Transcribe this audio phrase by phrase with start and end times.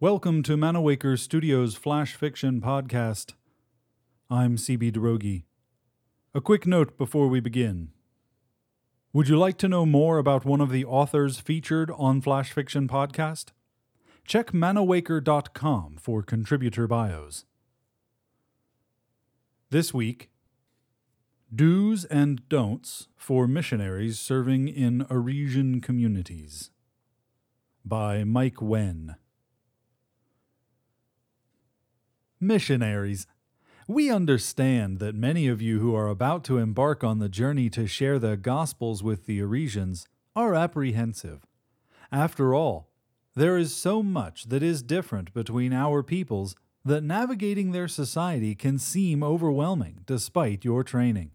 [0.00, 3.34] Welcome to Manawaker Studios Flash Fiction Podcast.
[4.30, 5.42] I'm CB Droege.
[6.34, 7.90] A quick note before we begin.
[9.12, 12.88] Would you like to know more about one of the authors featured on Flash Fiction
[12.88, 13.50] Podcast?
[14.26, 17.44] Check manawaker.com for contributor bios.
[19.68, 20.30] This week,
[21.54, 26.70] Do's and Don'ts for Missionaries Serving in Aresian Communities
[27.86, 29.16] by Mike Wen.
[32.38, 33.26] Missionaries.
[33.86, 37.86] We understand that many of you who are about to embark on the journey to
[37.86, 41.46] share the Gospels with the Aresians are apprehensive.
[42.12, 42.90] After all,
[43.34, 46.54] there is so much that is different between our peoples
[46.84, 51.30] that navigating their society can seem overwhelming despite your training.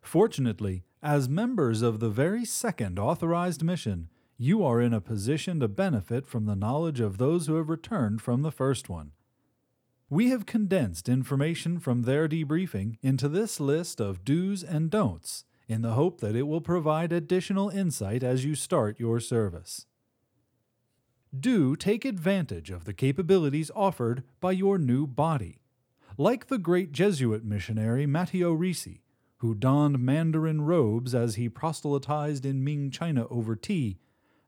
[0.00, 5.68] Fortunately, as members of the very second authorized mission, you are in a position to
[5.68, 9.12] benefit from the knowledge of those who have returned from the first one.
[10.10, 15.82] We have condensed information from their debriefing into this list of do's and don'ts in
[15.82, 19.86] the hope that it will provide additional insight as you start your service.
[21.38, 25.60] Do take advantage of the capabilities offered by your new body.
[26.16, 29.02] Like the great Jesuit missionary Matteo Ricci,
[29.38, 33.98] who donned Mandarin robes as he proselytized in Ming China over tea,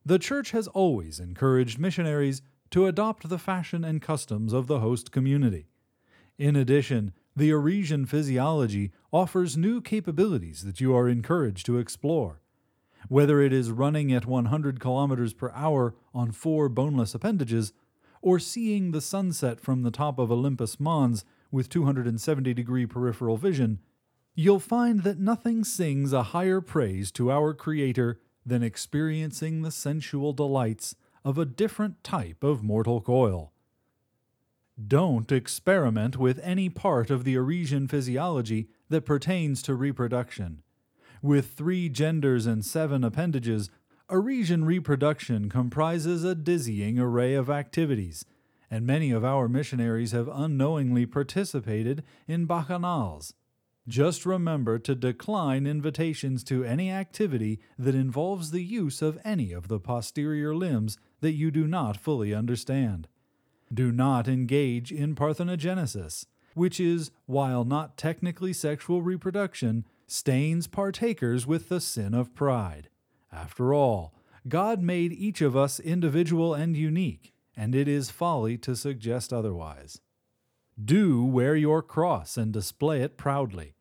[0.05, 5.13] the Church has always encouraged missionaries to adopt the fashion and customs of the host
[5.13, 5.67] community.
[6.39, 12.41] In addition, the Aresian physiology offers new capabilities that you are encouraged to explore.
[13.09, 17.73] Whether it is running at 100 kilometers per hour on four boneless appendages,
[18.23, 23.79] or seeing the sunset from the top of Olympus Mons with 270 degree peripheral vision,
[24.41, 30.33] you'll find that nothing sings a higher praise to our Creator than experiencing the sensual
[30.33, 33.53] delights of a different type of mortal coil.
[34.83, 40.63] Don't experiment with any part of the Aresian physiology that pertains to reproduction.
[41.21, 43.69] With three genders and seven appendages,
[44.09, 48.25] Aresian reproduction comprises a dizzying array of activities,
[48.71, 53.35] and many of our missionaries have unknowingly participated in bacchanals.
[53.91, 59.67] Just remember to decline invitations to any activity that involves the use of any of
[59.67, 63.09] the posterior limbs that you do not fully understand.
[63.75, 71.69] Do not engage in parthenogenesis, which is, while not technically sexual reproduction, stains partakers with
[71.69, 72.91] the sin of pride.
[73.33, 74.15] After all,
[74.47, 80.01] God made each of us individual and unique, and it is folly to suggest otherwise.
[80.83, 83.75] Do wear your cross and display it proudly.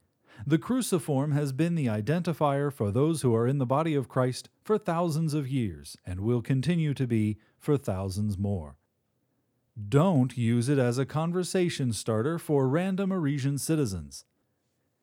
[0.48, 4.50] The cruciform has been the identifier for those who are in the body of Christ
[4.62, 8.78] for thousands of years and will continue to be for thousands more.
[9.88, 14.26] Don't use it as a conversation starter for random Aresian citizens.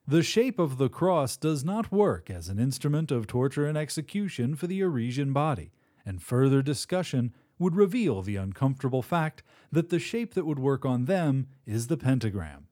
[0.07, 4.55] The shape of the cross does not work as an instrument of torture and execution
[4.55, 5.71] for the Aresian body,
[6.05, 11.05] and further discussion would reveal the uncomfortable fact that the shape that would work on
[11.05, 12.67] them is the pentagram.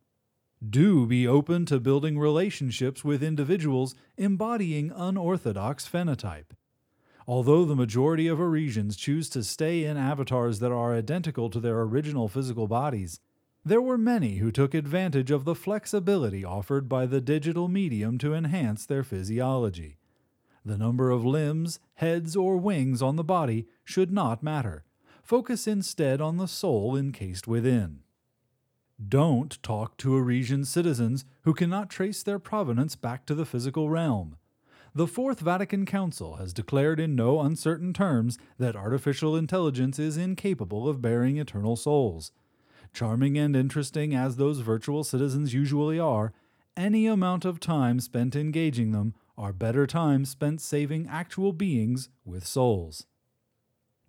[0.70, 6.56] Do be open to building relationships with individuals embodying unorthodox phenotype.
[7.28, 11.82] Although the majority of Aresians choose to stay in avatars that are identical to their
[11.82, 13.20] original physical bodies,
[13.66, 18.34] there were many who took advantage of the flexibility offered by the digital medium to
[18.34, 19.98] enhance their physiology.
[20.64, 24.86] The number of limbs, heads, or wings on the body should not matter.
[25.22, 28.05] Focus instead on the soul encased within.
[29.10, 34.38] Don't talk to Aresian citizens who cannot trace their provenance back to the physical realm.
[34.94, 40.88] The Fourth Vatican Council has declared in no uncertain terms that artificial intelligence is incapable
[40.88, 42.32] of bearing eternal souls.
[42.94, 46.32] Charming and interesting as those virtual citizens usually are,
[46.78, 52.48] any amount of time spent engaging them are better time spent saving actual beings with
[52.48, 53.06] souls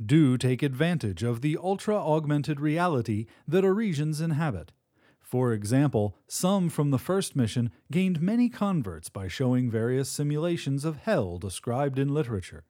[0.05, 4.73] do take advantage of the ultra augmented reality that Aresians inhabit.
[5.37, 10.97] For example, some from the first mission gained many converts by showing various simulations of
[10.97, 12.65] hell described in literature.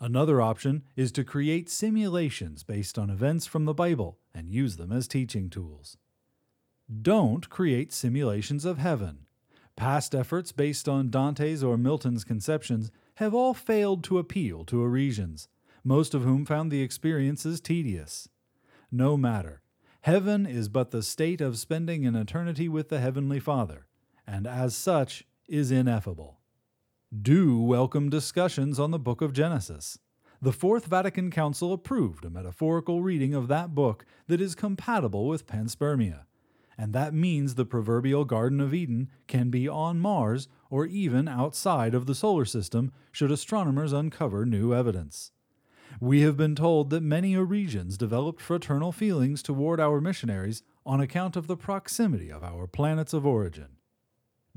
[0.00, 4.90] Another option is to create simulations based on events from the Bible and use them
[4.90, 5.98] as teaching tools.
[7.02, 9.26] Don't create simulations of heaven.
[9.76, 15.46] Past efforts based on Dante's or Milton's conceptions have all failed to appeal to Aresians
[15.84, 18.30] most of whom found the experiences tedious.
[18.90, 19.60] No matter.
[20.02, 23.86] Heaven is but the state of spending an eternity with the Heavenly Father,
[24.26, 26.40] and as such is ineffable.
[27.16, 30.00] do welcome discussions on the book of Genesis.
[30.40, 35.46] The Fourth Vatican Council approved a metaphorical reading of that book that is compatible with
[35.46, 36.24] panspermia,
[36.76, 41.94] and that means the proverbial Garden of Eden can be on Mars or even outside
[41.94, 45.30] of the solar system should astronomers uncover new evidence.
[46.00, 51.36] We have been told that many Oresians developed fraternal feelings toward our missionaries on account
[51.36, 53.76] of the proximity of our planets of origin.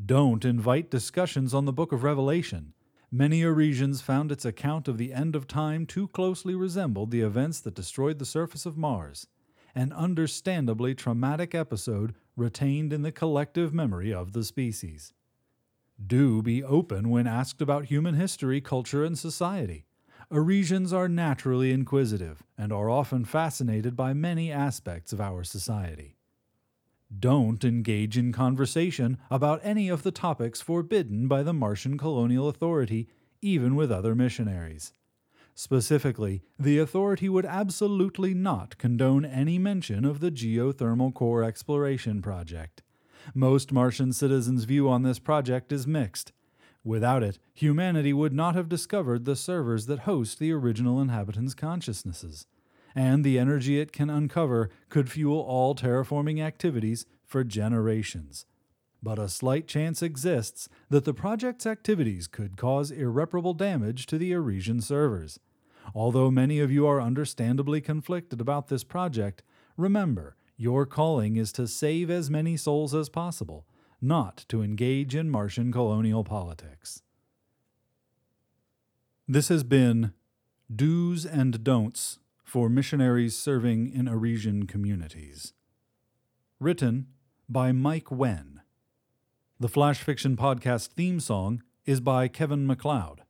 [0.03, 2.73] Don't invite discussions on the book of Revelation.
[3.11, 7.61] Many Oresians found its account of the end of time too closely resembled the events
[7.61, 9.27] that destroyed the surface of Mars,
[9.73, 15.13] an understandably traumatic episode retained in the collective memory of the species.
[16.05, 19.85] Do be open when asked about human history, culture, and society.
[20.31, 26.17] Oresians are naturally inquisitive and are often fascinated by many aspects of our society.
[27.17, 33.07] Don't engage in conversation about any of the topics forbidden by the Martian colonial authority,
[33.41, 34.93] even with other missionaries.
[35.53, 42.81] Specifically, the authority would absolutely not condone any mention of the geothermal core exploration project.
[43.33, 46.33] Most Martian citizens' view on this project is mixed.
[46.85, 52.47] Without it, humanity would not have discovered the servers that host the original inhabitants' consciousnesses
[52.95, 58.45] and the energy it can uncover could fuel all terraforming activities for generations.
[59.03, 64.31] But a slight chance exists that the project's activities could cause irreparable damage to the
[64.31, 65.39] Oresian servers.
[65.93, 69.43] Although many of you are understandably conflicted about this project,
[69.77, 73.65] remember your calling is to save as many souls as possible,
[74.05, 77.01] not to engage in Martian colonial politics.
[79.27, 80.13] This has been
[80.73, 85.53] Do's and Don'ts for missionaries serving in Oresian communities.
[86.59, 87.07] Written
[87.49, 88.61] by Mike Wen.
[89.59, 93.21] The Flash Fiction Podcast theme song is by Kevin MacLeod.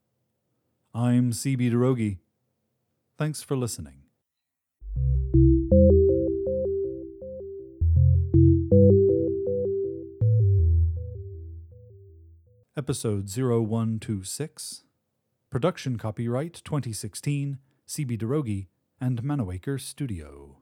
[0.93, 2.17] I'm CB Droege.
[3.17, 4.04] Thanks for listening.
[12.85, 14.83] Episode 0126.
[15.49, 18.67] Production copyright 2016, CB Droege
[19.01, 20.57] and Manawaker Studio.